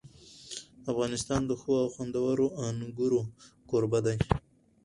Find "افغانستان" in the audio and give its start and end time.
0.91-1.41